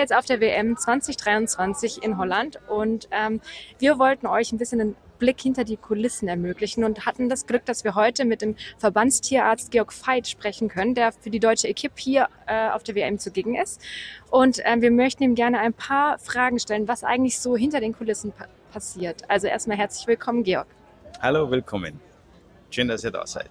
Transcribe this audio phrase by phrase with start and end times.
[0.00, 3.40] jetzt auf der WM 2023 in Holland und ähm,
[3.78, 7.66] wir wollten euch ein bisschen einen Blick hinter die Kulissen ermöglichen und hatten das Glück,
[7.66, 11.94] dass wir heute mit dem Verbandstierarzt Georg Veit sprechen können, der für die deutsche Equipe
[11.98, 13.80] hier äh, auf der WM zugegen ist.
[14.30, 17.92] Und äh, wir möchten ihm gerne ein paar Fragen stellen, was eigentlich so hinter den
[17.92, 19.28] Kulissen pa passiert.
[19.28, 20.68] Also erstmal herzlich willkommen, Georg.
[21.20, 22.00] Hallo, willkommen.
[22.70, 23.50] Schön, dass ihr da seid.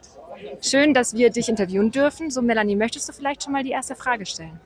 [0.61, 2.31] Schön, dass wir dich interviewen dürfen.
[2.31, 4.61] So, Melanie, möchtest du vielleicht schon mal die erste Frage stellen?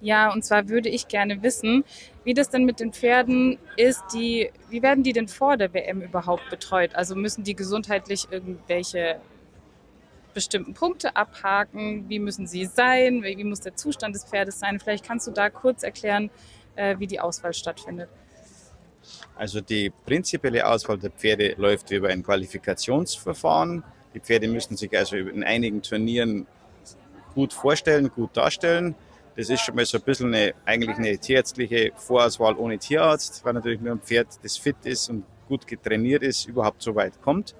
[0.00, 1.84] Ja, und zwar würde ich gerne wissen,
[2.24, 6.02] wie das denn mit den Pferden ist, die, wie werden die denn vor der WM
[6.02, 6.94] überhaupt betreut?
[6.94, 9.20] Also müssen die gesundheitlich irgendwelche
[10.34, 12.10] bestimmten Punkte abhaken?
[12.10, 13.22] Wie müssen sie sein?
[13.22, 14.78] Wie muss der Zustand des Pferdes sein?
[14.78, 16.30] Vielleicht kannst du da kurz erklären,
[16.74, 18.10] äh, wie die Auswahl stattfindet.
[19.34, 23.82] Also die prinzipielle Auswahl der Pferde läuft über ein Qualifikationsverfahren.
[24.14, 26.46] Die Pferde müssen sich also in einigen Turnieren
[27.34, 28.94] gut vorstellen, gut darstellen.
[29.36, 33.52] Das ist schon mal so ein bisschen eine, eigentlich eine tierärztliche Vorauswahl ohne Tierarzt, weil
[33.52, 37.54] natürlich nur ein Pferd, das fit ist und gut getrainiert ist, überhaupt so weit kommt.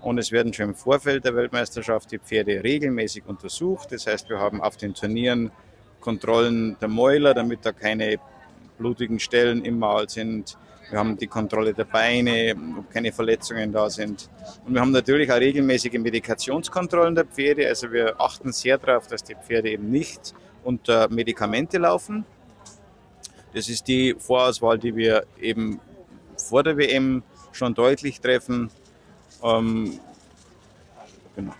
[0.00, 3.90] Und es werden schon im Vorfeld der Weltmeisterschaft die Pferde regelmäßig untersucht.
[3.90, 5.50] Das heißt, wir haben auf den Turnieren
[5.98, 8.18] Kontrollen der Mäuler, damit da keine
[8.78, 10.56] blutigen Stellen im Maul sind.
[10.90, 14.30] Wir haben die Kontrolle der Beine, ob keine Verletzungen da sind.
[14.66, 17.68] Und wir haben natürlich auch regelmäßige Medikationskontrollen der Pferde.
[17.68, 22.24] Also wir achten sehr darauf, dass die Pferde eben nicht unter Medikamente laufen.
[23.52, 25.80] Das ist die Vorauswahl, die wir eben
[26.36, 27.22] vor der WM
[27.52, 28.70] schon deutlich treffen.
[29.42, 29.98] Ähm,
[31.36, 31.52] genau.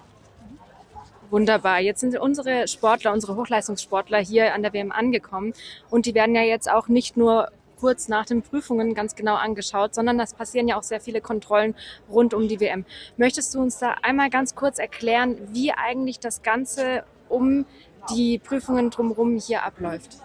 [1.30, 1.80] Wunderbar.
[1.80, 5.52] Jetzt sind unsere Sportler, unsere Hochleistungssportler hier an der WM angekommen
[5.90, 9.94] und die werden ja jetzt auch nicht nur kurz nach den Prüfungen ganz genau angeschaut,
[9.94, 11.74] sondern es passieren ja auch sehr viele Kontrollen
[12.10, 12.84] rund um die WM.
[13.16, 17.66] Möchtest du uns da einmal ganz kurz erklären, wie eigentlich das Ganze um
[18.10, 20.18] die Prüfungen drumherum hier abläuft?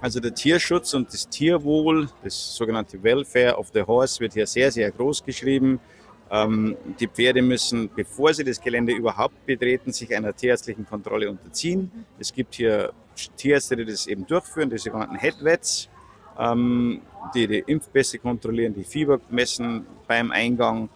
[0.00, 4.72] Also der Tierschutz und das Tierwohl, das sogenannte Welfare of the Horse, wird hier sehr,
[4.72, 5.78] sehr groß geschrieben.
[6.28, 11.92] Ähm, die Pferde müssen, bevor sie das Gelände überhaupt betreten, sich einer tierärztlichen Kontrolle unterziehen.
[12.18, 12.92] Es gibt hier
[13.36, 15.88] Tierärzte, die das eben durchführen, die sogenannten Headvets
[16.38, 20.88] die die Impfpässe kontrollieren, die Fieber messen beim Eingang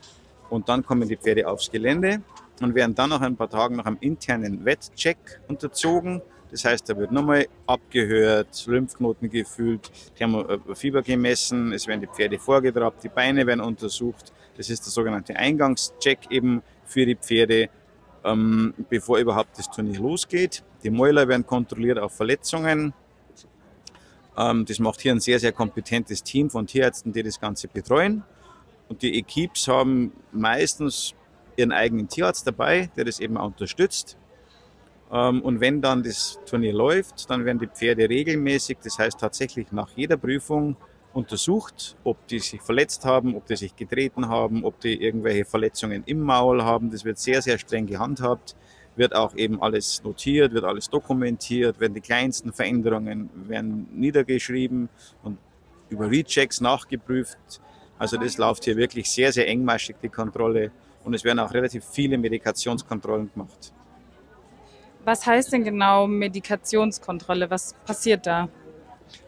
[0.50, 2.22] und dann kommen die Pferde aufs Gelände
[2.60, 6.22] und werden dann nach ein paar Tagen nach einem internen Wettcheck unterzogen.
[6.50, 12.38] Das heißt, da wird nochmal abgehört, Lymphknoten gefühlt, äh, Fieber gemessen, es werden die Pferde
[12.38, 14.32] vorgetrabt, die Beine werden untersucht.
[14.56, 17.68] Das ist der sogenannte Eingangscheck eben für die Pferde,
[18.24, 20.62] ähm, bevor überhaupt das Turnier losgeht.
[20.82, 23.05] Die Mäuler werden kontrolliert auf Verletzungen, ähm,
[24.36, 28.22] das macht hier ein sehr, sehr kompetentes Team von Tierärzten, die das Ganze betreuen.
[28.88, 31.14] Und die Equipes haben meistens
[31.56, 34.16] ihren eigenen Tierarzt dabei, der das eben auch unterstützt.
[35.10, 39.72] Ähm, und wenn dann das Turnier läuft, dann werden die Pferde regelmäßig, das heißt tatsächlich
[39.72, 40.76] nach jeder Prüfung,
[41.12, 46.02] untersucht, ob die sich verletzt haben, ob die sich getreten haben, ob die irgendwelche Verletzungen
[46.04, 46.90] im Maul haben.
[46.90, 48.54] Das wird sehr, sehr streng gehandhabt
[48.96, 54.88] wird auch eben alles notiert, wird alles dokumentiert, werden die kleinsten Veränderungen werden niedergeschrieben
[55.22, 55.38] und
[55.88, 57.38] über Rechecks nachgeprüft.
[57.98, 60.70] Also das läuft hier wirklich sehr, sehr engmaschig, die Kontrolle.
[61.04, 63.72] Und es werden auch relativ viele Medikationskontrollen gemacht.
[65.04, 67.48] Was heißt denn genau Medikationskontrolle?
[67.48, 68.48] Was passiert da?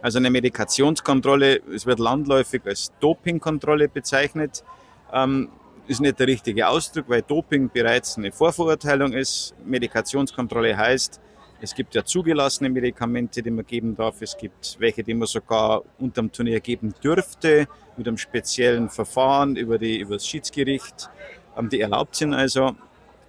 [0.03, 4.65] Also eine Medikationskontrolle, es wird landläufig als Dopingkontrolle bezeichnet.
[5.13, 5.51] Ähm,
[5.89, 9.55] ist nicht der richtige Ausdruck, weil Doping bereits eine Vorverurteilung ist.
[9.65, 11.21] Medikationskontrolle heißt,
[11.61, 14.23] es gibt ja zugelassene Medikamente, die man geben darf.
[14.23, 17.67] Es gibt welche, die man sogar unterm Turnier geben dürfte,
[17.97, 21.11] mit einem speziellen Verfahren über, die, über das Schiedsgericht,
[21.57, 22.77] ähm, die erlaubt sind also.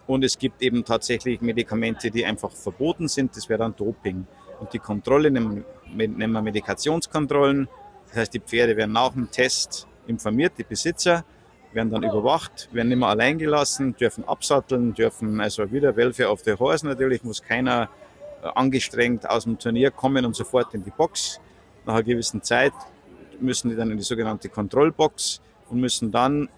[0.05, 3.35] Und es gibt eben tatsächlich Medikamente, die einfach verboten sind.
[3.35, 4.27] Das wäre dann Doping.
[4.59, 5.63] Und die Kontrolle nennen
[5.95, 7.67] wir Medikationskontrollen.
[8.09, 11.23] Das heißt, die Pferde werden nach dem Test informiert, die Besitzer
[11.73, 16.41] werden dann überwacht, werden nicht mehr allein gelassen, dürfen absatteln, dürfen also wieder Welfare auf
[16.41, 17.89] der Horse natürlich, muss keiner
[18.43, 21.39] äh, angestrengt aus dem Turnier kommen und sofort in die Box.
[21.85, 22.73] Nach einer gewissen Zeit
[23.39, 26.49] müssen die dann in die sogenannte Kontrollbox und müssen dann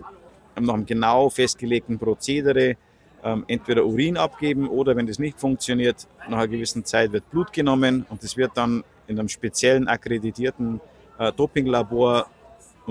[0.60, 2.76] nach einem genau festgelegten Prozedere
[3.24, 7.54] ähm, entweder Urin abgeben oder wenn das nicht funktioniert, nach einer gewissen Zeit wird Blut
[7.54, 10.80] genommen und das wird dann in einem speziellen akkreditierten
[11.20, 12.28] äh, Dopinglabor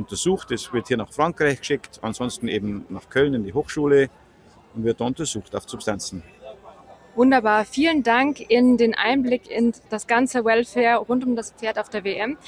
[0.01, 0.51] untersucht.
[0.51, 4.09] Es wird hier nach Frankreich geschickt, ansonsten eben nach Köln in die Hochschule
[4.75, 6.23] und wird da untersucht auf Substanzen.
[7.17, 7.65] Wunderbar.
[7.65, 12.05] Vielen Dank in den Einblick in das ganze Welfare rund um das Pferd auf der
[12.05, 12.39] WM.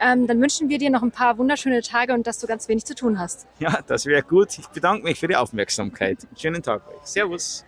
[0.00, 2.84] Ähm, dann wünschen wir dir noch ein paar wunderschöne Tage und dass du ganz wenig
[2.84, 3.46] zu tun hast.
[3.58, 4.58] Ja, das wäre gut.
[4.58, 6.18] Ich bedanke mich für die Aufmerksamkeit.
[6.36, 7.04] Schönen Tag euch.
[7.04, 7.64] Servus.